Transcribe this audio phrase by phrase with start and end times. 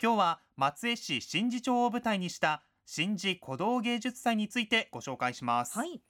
[0.00, 6.00] 今日は松江市新寺町を舞台にした新寺古道芸術祭についてご紹介します、はい。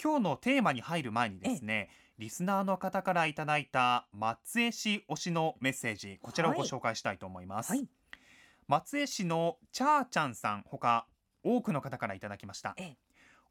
[0.00, 1.88] 今日のテーマに入る前にですね
[2.20, 7.88] リスナーの方からいただいた松江市推しのメッセージこちらをご紹介したいと思います、はい。
[8.68, 11.08] 松江市のチャーちゃんさんほか
[11.42, 12.74] 多くの方からいただきました。
[12.76, 12.96] ええ。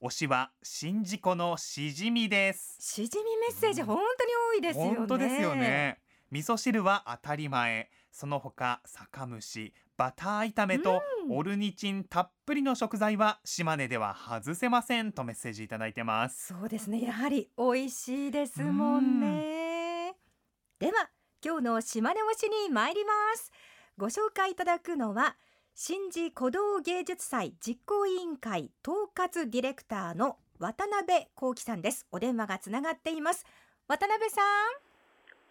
[0.02, 2.78] 推しは新寺湖のしじみです。
[2.80, 4.96] しじみメッセージ本当に多いですよね。
[4.96, 5.56] 本当ですよ。
[5.56, 6.00] ね。
[6.32, 17.02] 味噌汁は当たり前その他酒蒸しバター炒めとうんオルニチンたっぷりの食材は島根では外せませんとメッセージいただいてますそうですね。
[17.02, 20.16] やはり美味しいですもんね。
[20.80, 21.10] では
[21.44, 23.52] 今日の島根推しに参ります。
[23.98, 25.36] ご紹介いただくのは
[25.76, 32.06] 新寺古道芸術祭実行委員会統括ディレクターの渡辺幸喜さんです。
[32.12, 33.46] お電話がつながっています。
[33.88, 34.91] 渡辺さん。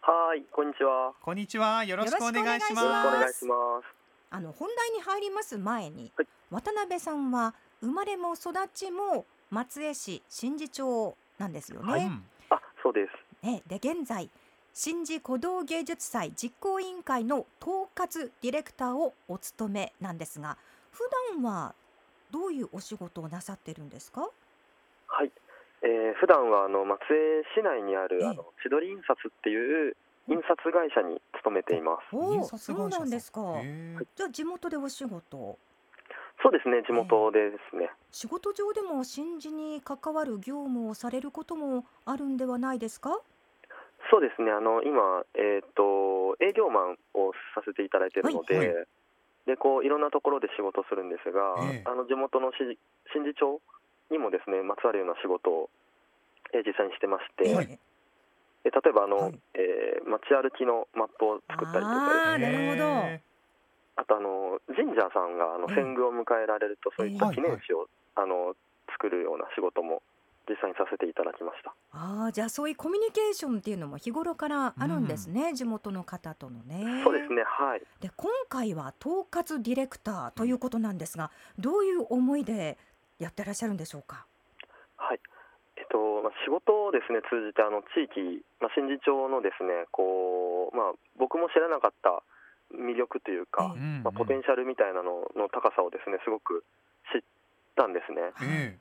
[0.03, 1.13] はい、こんにちは。
[1.21, 3.87] こんにちはよろしくお願いしよろしくおま願いすします。
[4.31, 11.93] あの本題に入ります前に、はい渡辺さんは生まれも育ちも松江市新寺町なんですよね。
[11.93, 12.11] はい
[12.51, 13.07] あ、そうで
[13.43, 13.47] す。
[13.47, 14.29] ねで現在
[14.75, 20.57] 新寺古道芸術祭実行委員会の統括ディレクターをお務めなんですが
[20.91, 21.75] 普段は
[22.33, 24.23] どういうお仕事をなさってるんですか？
[24.23, 24.31] はい。
[25.83, 28.29] えー、普段はあの松江市内にあるええ。
[28.29, 29.97] あの千鳥印刷っていう
[30.29, 32.15] 印刷会社に勤めています。
[32.15, 33.41] おおそうなんですか。
[34.15, 35.59] じゃあ地元でお仕事？
[36.43, 37.91] そうですね、地元でですね。
[38.11, 43.21] 仕事上でも新寺に関わる業務をされることもあるんではないですか？
[44.11, 44.51] そうですね。
[44.51, 48.75] あの今えっ、と営業マンをさせていただいているので、はい。
[48.75, 48.85] は
[49.47, 51.85] でこういろんなところで仕事するんですが、ええ。
[51.87, 52.57] あの地元のし
[53.13, 53.61] 新寺町
[54.11, 55.71] にもですねまつわるような仕事を、
[56.53, 57.67] えー実際にしてまして、はい。
[57.71, 57.79] ええ
[58.67, 59.39] え例えばあの、はい。
[59.55, 62.75] えー街歩きのマップを作ったりとかですね。
[62.75, 62.85] あーなるほど。
[63.09, 63.23] へ
[63.97, 67.87] あとあの神社さんがあのええ遷宮を迎えられるとそういっえた記念誌を、
[68.17, 68.57] あの
[68.93, 70.03] 作るような仕事も
[70.49, 71.75] 実際にさせていただきました。
[71.93, 77.03] ああじゃあそういうコミュニケーションっていうのも日頃からあるんですね、地元の方とのね。
[77.05, 77.83] そうですね、はい。
[78.01, 82.79] で今回は統括ディレクターということなんですが、どういう思いで
[83.21, 84.27] やってらっしゃるんでしょうか？
[84.97, 85.21] はい。
[85.77, 92.25] えっとまあ仕事をですね通じてあの地域、まあ新寺町のですねこうまあ僕も知らなかった
[92.73, 96.65] 魅力というか、えうんまあポテンシャルみたいなのの高さをですねすごく
[97.13, 97.23] 知っ
[97.77, 98.33] たんですね。
[98.43, 98.79] え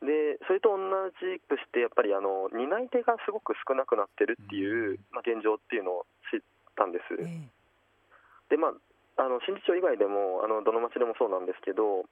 [0.00, 0.78] でそれと同
[1.20, 6.40] じくしてやっぱりあの担い手がすごく少なくなってるっていう、まあ、現状っていうのを知っ
[6.74, 7.20] たんです。
[7.20, 7.26] え
[8.48, 8.72] でまあ
[9.20, 12.08] あの新寺町以外でもあのどの町でもそうなんですけど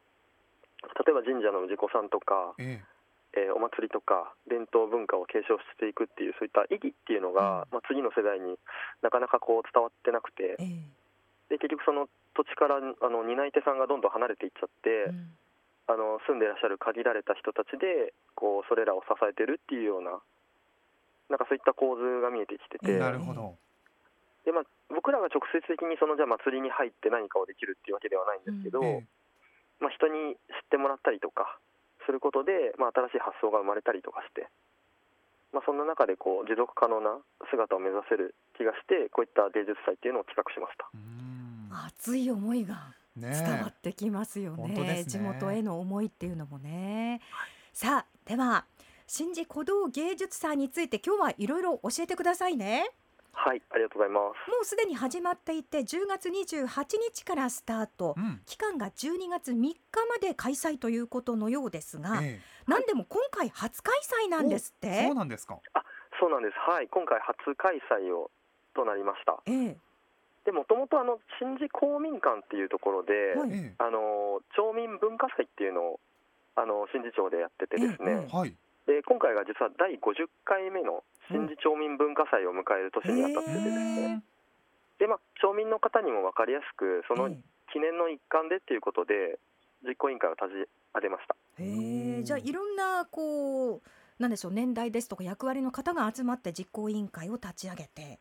[0.82, 2.98] 例えば神社の氏子さんとか、ええ。
[3.36, 8.56] えーお祭りとか伝統文化を継承していくっていうそういった意義っていうのが、まあ、次の世代に
[9.04, 11.54] なかなかこう伝わってなくてええ。
[11.54, 15.36] で結局その土地からあの担い手さんがどんどん離れていっちゃって、うん。
[15.88, 20.20] あの住んでいらっしゃる限られた人たちでこうそれらを支えてるっていうような
[21.32, 23.56] なんかそういった構図が見えてきてて、えなるほど。
[24.44, 29.17] でまあ、僕らが直接的にそのじゃあ祭りに入って何かをできるっていうわけではないんですけど、ええ
[29.80, 31.58] まあ、人に知ってもらったりとか
[32.06, 34.48] することで、まあ、新しい発想が生まれたりとかして、
[35.52, 37.18] まあ、そんな中でこう持続可能な
[37.50, 40.88] 姿を目指せる気がしてこういった芸術祭っていうのを企画しました。
[40.94, 41.28] うん
[41.70, 47.20] 熱い思いがね伝わってきますよ本ね当ですね地元への思いっていうのもね。
[47.72, 48.64] さあでは
[49.06, 52.90] 新寺古道芸術祭について今日はいろいろ教えてくださいね。
[53.38, 54.50] はい、ありがとうございます。
[54.50, 56.66] もうすでに始まっていて10月28
[57.14, 58.14] 日からスタート。
[58.16, 59.76] うん期間が12月3日
[60.08, 63.94] まで開催ということのようですが、えなんでも今回初開
[64.26, 65.14] 催なんですっえてそう。
[65.14, 65.60] なんですか
[66.18, 66.54] そうなんです。
[66.58, 68.30] はい、今回初開催を
[68.74, 69.38] となりました。
[69.46, 69.76] ええ、
[70.44, 76.00] で、もともとあの新寺公民館っていうところで、はいえあの町民文化祭っていうのを
[76.56, 78.10] あの新寺町でやっててですね。
[78.10, 78.54] えええはい
[78.88, 84.24] で今回が実は第50回目の新寺町民文化祭を迎える年にあたっててですね、
[84.98, 87.36] でまあ、町民の方にも分かりやすくそのえ
[87.68, 89.38] 記念の一環でっていうことで
[89.84, 91.36] 実行委員会を立ち上げました。
[91.60, 93.82] えへえじゃあいろんなこう
[94.18, 98.18] なんでしょう年代ですとか役割の方が集まって実行委員会を立ち上げて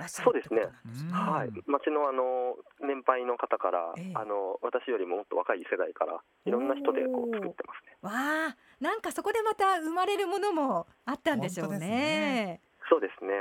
[0.00, 1.10] らっしゃるってことなんですね。
[1.10, 4.12] うんはい、町のあの年配の方から、ええ。
[4.14, 7.96] あの私よりももっと若い世代からいろんな人でこう作ってますね。
[8.00, 8.10] わ
[8.54, 11.78] あなんかそこでまた生まれるものもあったんでしょうね。
[11.78, 12.60] ね。
[12.88, 13.32] そうですね。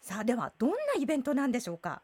[0.00, 2.02] さあではどんなイベントなんでしょうか？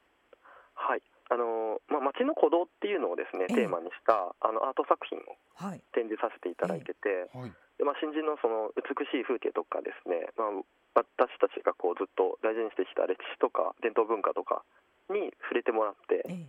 [0.74, 1.02] はい。
[1.30, 3.64] あのまあ、町の鼓動っていうのをですね、ええ。
[3.64, 5.80] テーマにしたあのアート作品をはい。
[5.92, 7.52] 展示させていただいてて、はい。
[7.78, 14.64] でまあ、新人のその美しい風景とかですね、まあ、私たちがこうずっと大事にしてきた歴史とか伝統文化とか
[15.08, 16.48] に触れてもらってえ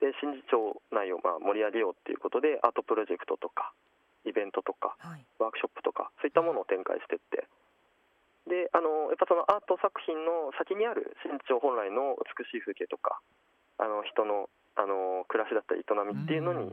[0.00, 0.12] え。
[0.12, 3.72] で新次町内をまあ盛り上げようっていうことでアートプロジェクトとか
[4.26, 5.24] イベントとかはい。
[5.38, 7.46] ワークショップとかそういったものを展開していって。
[8.46, 13.18] であのやっぱそのアート作品の先にある新地町本来の美しい風景とか
[13.78, 14.46] あの人の
[14.78, 16.70] あの暮らしだったり営みっていうのに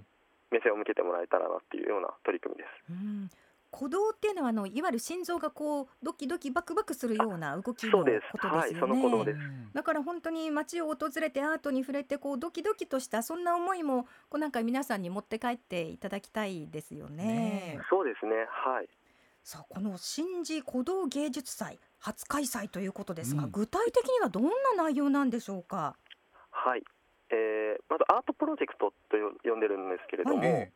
[0.51, 2.91] 目線を向けてもらえたらなっていうような取り組みです。
[2.91, 3.29] うん
[3.74, 8.58] 鼓動っていうのはあのいわゆる心臓がこうドキドキバクバクするような動きのことそうでですすよね。
[8.60, 9.40] はいその鼓動です。
[9.74, 17.24] だから本当に街を訪れてアートに触れてこうドキドキとしたそんな思いもこうなんか皆さんに持って帰っていただきたいですよね。
[17.25, 18.36] ねそうですね。
[18.48, 18.88] はい。
[19.44, 23.52] さあこの新次鼓動芸術祭初開催ということですが、うん。
[23.52, 25.96] 具体的にはどんな内容なんでしょうか？
[26.52, 26.84] はい、
[27.31, 30.72] えーまずアートプロジェクトとよ呼んでるんですけれども、え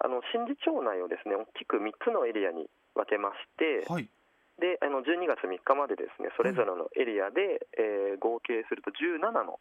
[0.00, 4.08] あの新次町内をですね大きく3つのエリアに分けましてえ、はい
[4.58, 9.58] であの12月3日までですねそれぞれのエリアで、えー合計すると17の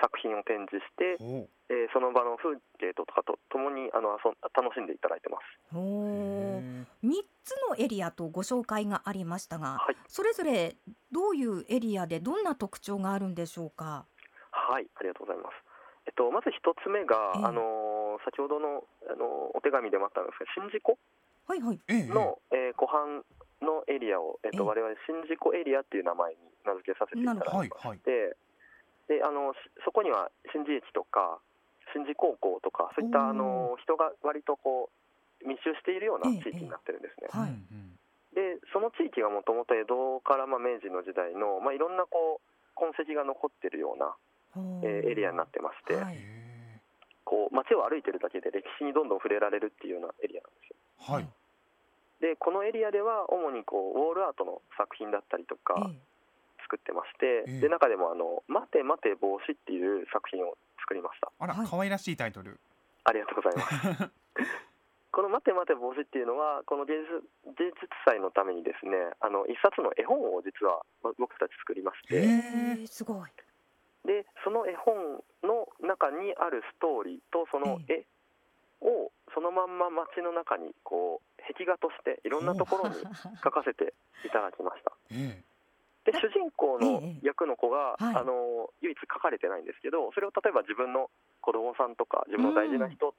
[0.00, 5.74] 作品を展示して、ほえーその場の風景とかとともにあの遊ん楽しんでいただいてます。
[5.74, 10.76] おうお、へ三つのエリアとご紹介がありましたが、はい、それぞれ
[11.10, 14.06] どういうエリアでどんな特徴があるんでしょうか？
[14.52, 15.54] はい、ありがとうございます。
[16.06, 17.85] えっと、まず一つ目が、ええあのー
[18.26, 20.98] 先ほどの、あのーお手紙でもあったんですが、宍道湖
[21.46, 21.80] はいはい。
[21.88, 23.22] えええの、えー湖畔
[23.62, 24.68] のエリアを、えっと、ええ。
[24.68, 28.00] 我々宍道湖エリアっていう名前に名付けさせていただいてはいはい。
[28.04, 28.36] で
[29.08, 29.56] であのし
[29.86, 31.38] そこには新次駅とか
[31.94, 37.30] 新次高校とかそういったあの人が割とこう密集しているようなええ地域になってるんですね。
[37.30, 37.54] はい。
[38.34, 44.12] でその地域がもともと江戸からまあ明治の時代の、まあ、いろんなこう痕跡が残ってるような、
[44.84, 46.16] えーエリアになってまして、はい。
[46.16, 46.18] へ
[47.26, 50.76] こう街を歩いてるだけで歴史にどんどん触れられるっていうようなエリアなんですよ。
[51.10, 51.28] えはい
[52.16, 56.00] でこのエリアでは主にこうウォールアートの作品だったりとかえ
[56.64, 61.30] 作ってまして、ええで中でもあの「待て待て帽子」っていう作品を作りました。
[61.38, 62.58] あらはい可愛らしいタイトル
[63.04, 63.62] ありがとうございま
[63.94, 64.10] す。
[65.12, 67.22] この「待て待て帽子」っていうのはこの芸術
[67.56, 73.30] 芸術祭のためにですねあの一冊の絵本を実はま僕たち作りましえて、えええすごい。
[74.06, 78.06] でその絵本の中にあるストーリーとその絵
[78.80, 82.94] をそのまんま街の中にこう壁画としていろんなところに
[83.42, 83.92] 描かせて
[84.24, 84.92] いただきました。
[85.10, 85.42] え
[86.06, 88.14] で主人公のええ役の子が、はい。
[88.14, 91.10] あの唯一描かれてないんですけどそれを例えば自分の
[91.40, 93.14] 子供さんとか自分の大事な人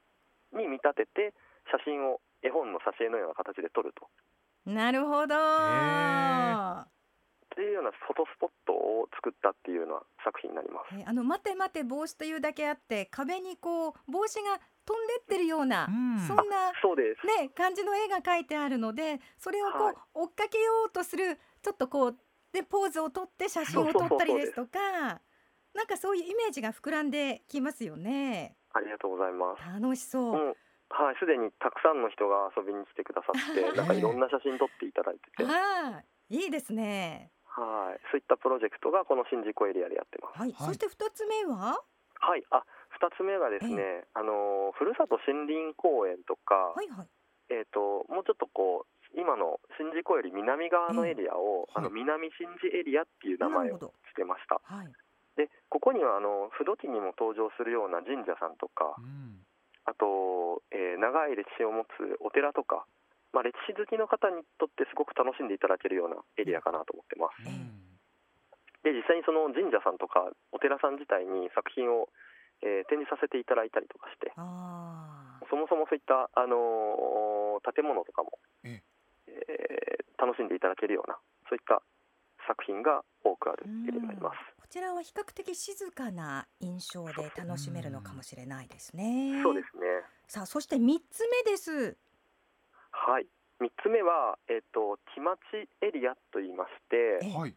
[0.56, 1.33] に見立てて
[1.68, 4.07] 写真を絵本の挿絵のような形で撮ると。
[4.66, 6.96] なるほど。
[7.57, 10.94] っていうようなフォトスポットを作ったっていうような作品になります。
[10.94, 16.19] えあの待て待て帽子というだけあって壁にこう帽子が飛んでってるような、うん。
[16.21, 17.25] そんなそうです。
[17.25, 19.95] ね感じの絵が描いてあるのでそれをこう、はい。
[20.13, 22.15] 追っかけようとするちょっとこう
[22.54, 25.19] でポーズを撮って写真を撮ったりですとか
[25.74, 28.56] なんかそういうイメージが膨らんできますよね。
[28.74, 29.81] ありがとうございます。
[29.81, 30.56] 楽しそう、うん。
[30.89, 37.31] はい、すでにたくさんの人が遊びに来てくださって、 なんかいろんな写真撮っていただいてて、はい、ああいいですね
[38.12, 40.39] そういったプロジェクトがこの新宿エリアでやってます。
[40.39, 40.68] はい、はい。
[40.68, 41.81] そして二つ目は？
[42.19, 47.07] はい、あ、二つ目がですね、あのふるさと森林公園とか、はいはい。
[47.50, 53.94] えっ、ともうちょっとこう今の宍道湖より南側のエリアを、あの南宍道エリアっていう名前をなるほど。
[54.12, 54.59] つけました。
[54.62, 54.92] はい。
[55.38, 59.45] で、ここにはあの不土器にも登場するような神社さんとかう、ん。
[59.86, 62.85] あと、えー長い歴史を持つお寺とか、
[63.34, 67.44] まあ、歴史好きの方にとってすごく楽しんでいただけるようなエリアかなと思ってます。
[67.46, 67.88] ええ
[68.84, 72.07] で、実際にその神社さんとかお寺さん自体に作品を、
[72.62, 74.31] えー展示させていただいたりとかして、
[75.50, 78.81] そもそもそういった、あのー建物とかも、え
[79.28, 81.18] えー楽しんでいただけるような
[81.48, 81.84] そういった
[82.48, 84.38] 作品が多くあるエリアになります。
[84.60, 89.42] こちらは比較的静かな印象で楽しめるのかもしれないですね。
[89.44, 89.84] そうですね。
[90.28, 91.98] さあそして三つ目です。
[93.07, 93.28] はい。
[93.64, 95.40] 三つ目は、えっ、と、木町
[95.81, 97.56] エリアと言いまして、えはい。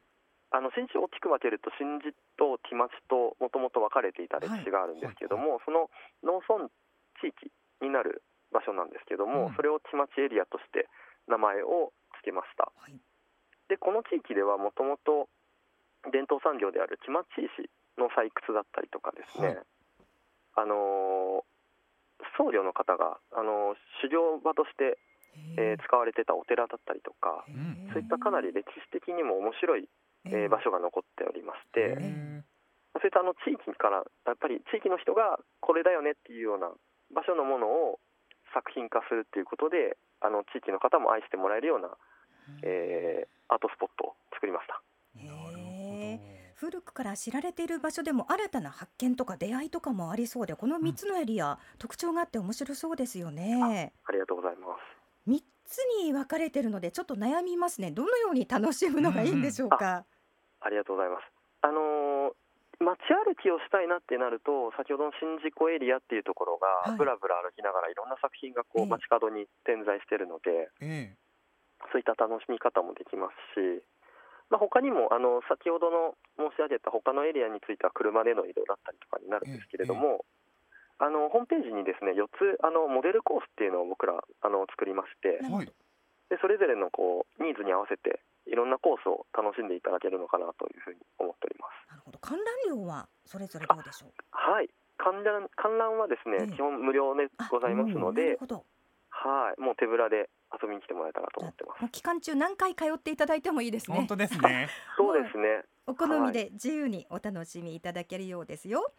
[0.50, 5.90] あの新地を大きく分けると新地と木町ともともと分かれていた歴史があるんですけども、その
[6.22, 6.70] 農村
[7.22, 7.50] 地域
[7.82, 9.54] になる場所なんですけども、うん。
[9.54, 10.90] それを木町エリアとして
[11.26, 12.70] 名前を付けました。
[12.74, 12.98] はい。
[13.70, 15.30] でこの地域ではもともと
[16.10, 19.62] 伝統産業である木町石の採掘だったりとかですね、はい。
[20.54, 21.50] あのー
[22.36, 24.98] 僧侶の方が、あのー修行場として、
[25.56, 27.88] えー使われてたお寺だったりとか、ん。
[27.92, 29.88] そういったかなり歴史的にも面白い、
[30.26, 32.42] えー場所が残っておりまして、へ
[32.94, 36.70] そういったあの地域からやっぱり地域の人がこれだよねっていうような
[37.14, 38.00] 場所のものを
[38.52, 41.90] 作品化するっていうことであの地域の方も愛してもらえるような、
[42.62, 44.80] えーアートスポットを作りました。
[46.60, 53.92] 古くから知られている場所でも新たな発見とか出会いとかもありそうでこの3つのエリア、特徴があって面白そうですよね。
[54.04, 54.69] ありがとうございます。
[55.28, 57.90] 3つに分かれてるのでちょっと悩みますね。
[57.90, 60.04] どのように楽しむのがいいんでしょうか？
[60.60, 61.22] ありがとうございます。
[61.62, 62.34] あのー
[62.80, 66.90] 街歩きをしたいなってなると先ほどの宍道湖エリアっていうところはい。
[66.92, 68.84] がぶらぶら歩きながらいろんな作品がこええ。
[68.84, 71.12] う街角に点在しているのでえ
[71.92, 73.84] そういった楽しみ方もできますし、
[74.48, 80.24] まあ、他にもあの先ほどの申し上げた他のエリアについては車での移動だったりとかになるんですけれども、
[81.00, 85.72] あのホームページにですね4つあのモデルコースっていうのを僕らあの作りましてえはい
[86.28, 91.90] でそれぞれのこうニーズに合わせていろんなコースを楽しんでいただけるのかなというふうに思っております。
[91.90, 94.12] なるほど観覧料はそれぞれどうでしょう？
[94.30, 98.64] はい観覧観覧はですね、ええ基本無料であございますので、なるほど。
[99.10, 101.88] はい、もう手ぶらで遊びに来てもらえたらと思ってます。
[101.90, 103.96] 期間中何回通っていただいてもいいですね。
[103.96, 105.64] 本当ですね そうですね。
[105.86, 108.92] お好みで自由にお楽しみいただけるようですよ。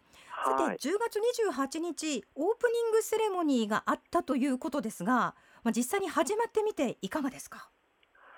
[0.44, 7.70] さてはい、10月28日オープニングセレモニーがあったということですが、まあ、実際に始まってみていかがですか？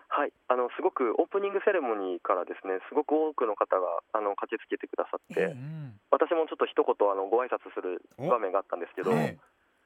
[0.09, 9.35] はい、あのすごくオープニングセレモニーからですね、すごく多くの方があの駆けつけてくださって、ええうん私もちょっと一言あのご挨拶するお場面があったんですけど、え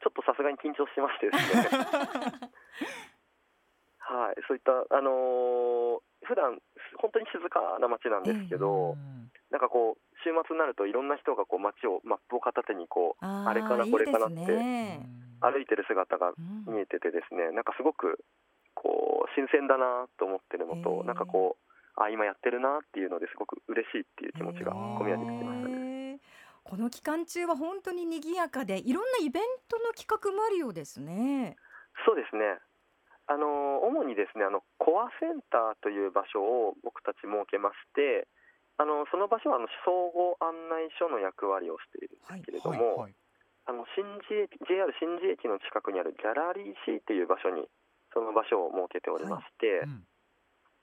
[0.03, 2.51] ちょっとさすがに緊張しましてですね。
[4.07, 6.57] はい、そういったあのー普段
[6.97, 14.99] 本当に静かな街なんですけえど、うんなんかこう週末になるといろんな人がこう街をマップを片手にこうああれかなこれかなって。
[15.39, 18.19] 歩いてる姿がうん見えててですね、なんかすごく
[18.73, 25.77] こう新鮮だなと思ってるのへと、えなんかこうあ今やってるなっていうのですごく嬉しいっていう気持ちが込み上げてきましたね。
[25.77, 26.19] へえ
[26.63, 31.55] この期間中は本当に賑やかでいろんなイベントの企画もあるようですね。
[32.05, 32.59] そうですね。
[33.27, 38.27] あの主にですねあのコアセンターという場所を僕たち設けまして、
[38.79, 43.15] あのその場所はあの総合案内所の役割をしているんですけれども、はいはい。
[43.67, 44.07] あの新
[44.63, 47.67] JR 新寺駅の近くにあるギャラリー C っていう場所に
[48.15, 50.07] その場所を設けておりまして、うん。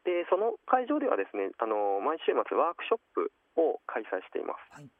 [0.04, 4.76] でその会場ではですねあの毎週末ワークショップを開催しています。
[4.76, 4.90] はい。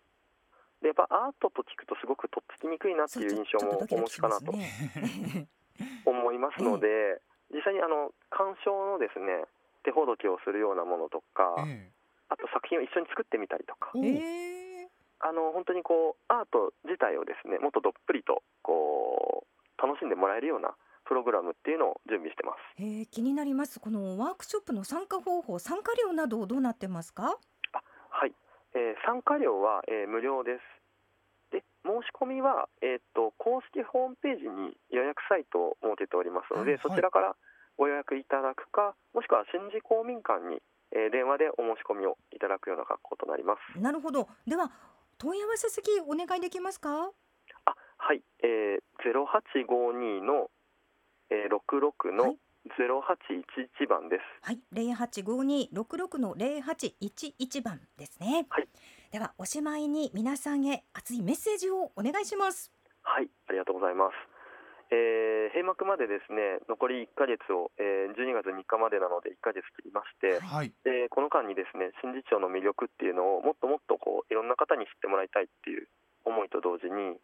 [0.81, 4.73] でやっぱアートと聞くとすごくとっつきにくいなっていう印象もお持ちかなとね。
[6.07, 7.21] 思いますので、
[7.53, 9.45] 実際にあの鑑賞のですね
[9.85, 11.91] 手ほどきをするようなものとか、え
[12.29, 13.93] あと作品を一緒に作ってみたりとか。
[13.97, 14.09] えおえ
[14.83, 14.89] え
[15.21, 20.75] あの本当にこうアート自体をですねもっとどっぷりとこう楽しんでもらえるような
[21.07, 22.59] プログラムっていうのを準備してます。
[22.79, 23.81] えー気になります。
[23.81, 27.39] このワークショップの参加方法参加料などどうなってますか？
[28.11, 28.33] はい、
[28.75, 30.61] えー参加料は、えー無料です。
[31.85, 36.89] で申し込みは、えー、と公式ホームページに予約サイトを設けておりますので、はいはい。
[36.89, 37.37] そちらから
[37.77, 40.63] ご予約いただくかもしくは新寺公民館に、
[40.93, 43.79] えー電話でお申し込みをいただくような格好となります。
[43.81, 44.29] なるほど。
[44.47, 44.71] では
[45.19, 47.11] 問い合わせ先お願いできますか？
[47.67, 50.51] あはい、えー、0852の、
[51.31, 52.39] えー、66のはい。
[52.65, 54.23] 0811番です。
[54.41, 54.59] はい。
[54.73, 58.47] 零八五二六六の零八一一番ですね。
[58.49, 58.69] はい
[59.15, 62.75] ではおしまいに皆さんへ熱いメッセージをお願いします
[63.07, 64.19] はい、ありがとうございます。
[64.91, 75.87] えー閉幕までですね残り1ヶ月を、えー12月3日までなので1ヶ月切りまして、はいでこの間にですね新寺町の魅力っていうのをもっともっとこういろんな方に知ってもらいたいっていう
[76.27, 77.15] 思いと同時に、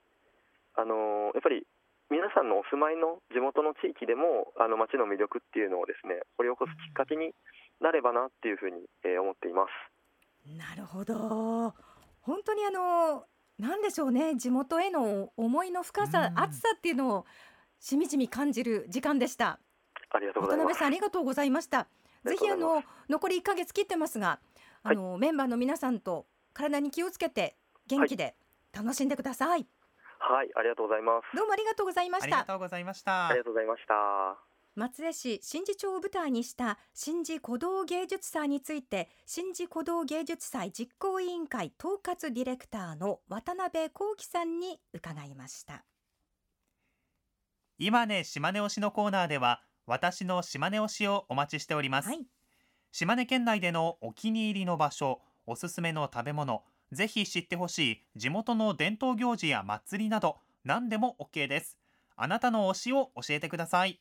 [0.79, 1.67] あのーやっぱり
[2.07, 7.35] 皆さんのお住まいの地元の地域でもあの町の魅力っていうのをですね掘り起こすきっかけに
[7.83, 9.75] なればなっていうふうに、えー思っています。
[10.47, 11.75] なるほど。
[12.21, 13.27] 本当にあの
[13.59, 14.37] なんでしょうね。
[14.37, 16.39] 地元への思いの深さうん。
[16.39, 17.27] 熱さっていうのを
[17.79, 19.59] しみじみ感じる時間でした。
[20.11, 20.67] ありがとうございます。
[20.67, 21.89] 渡辺さんありがとうございました。
[22.25, 24.41] ぜひあの残り1ヶ月切ってますが
[24.83, 27.57] あの、メンバーの皆さんと体に気をつけて
[27.87, 28.35] 元気で
[28.73, 29.67] 楽しんでください、
[30.19, 31.37] はい、ありがとうございます。
[31.37, 32.27] どうもありがとうございまあした。
[32.29, 33.29] りがとうございました。
[33.29, 34.50] ありがとうございました。
[34.81, 45.85] 松江市新寺町を舞台にした新寺古道芸術祭について新寺古道芸術祭実行委員会統括ディレクターの渡辺幸喜さんに伺いました。
[47.79, 52.27] 今ね島根推しのコーナーでは私の島根推しをお待ちしております、はい。
[52.91, 61.77] 島根県内でのお気に入りの場所おすすめの食べ物ぜひ知ってほしい地元の伝統行事や祭りなど何でも OK です。
[62.17, 64.01] あなたの推しを教えてください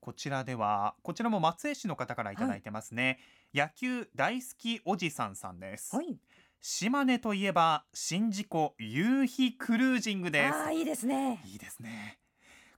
[0.00, 3.18] こちらではこちらも松江市の方からいただいてますね、
[3.54, 6.18] 野球大好きおじさんさんです、はい。
[6.60, 10.54] 島根といえば宍道湖夕日クルージングです。
[10.54, 11.42] ああいいですね。
[11.46, 12.18] いいですね。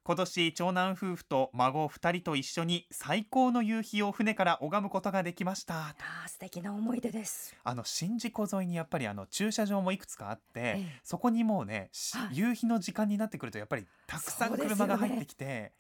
[0.05, 5.91] 今年長男夫婦と孫2人と一緒に最高の夕日を船から拝むことができました。
[5.91, 7.55] あー素敵な思い出です。
[7.63, 11.01] あの宍道湖沿いにやっぱりあの駐車場もいくつかあって、ええ。
[11.05, 12.37] そこにもうね、しはい。
[12.37, 15.73] 夕日の時間になってくるとやっぱりたくさん車が入ってきて、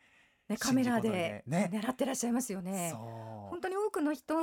[0.48, 2.90] ね、カメラで狙ってらっしゃいますよね。
[2.92, 4.36] そう本当に多くの人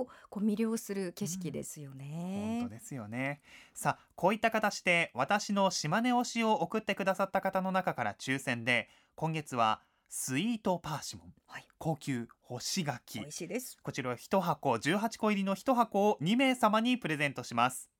[0.00, 2.68] をこう魅了する景色ですよ本ね当。
[2.68, 3.40] ですよね
[3.74, 13.76] さあこういった形で私の島根推しを送ってくださった方の中から抽選で今月はスイートパーシモン、はい高級干し柿美味しいです。
[13.82, 17.90] こちら1箱18個入りの1箱を2名様にプレゼントします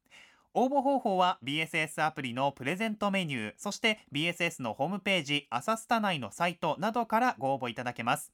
[0.58, 8.32] 応募方法は BSS アプリのプレゼントメニューそして BSS のホームページ朝スタ内のサイトなどからご応募いただけます。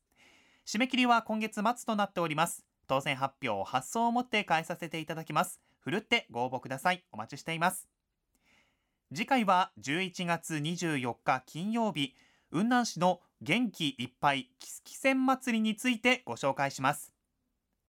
[0.64, 2.64] 締め切りは今月末となっております。
[2.86, 5.60] 当選発表発送をもって返させていただきます。
[5.80, 7.02] ふるってご応募ください。
[7.10, 7.88] お待ちしています。
[9.12, 12.14] 次回は11月24日金曜日
[12.52, 17.12] 雲南市の元気いっぱいキスキセン祭りについてご紹介します。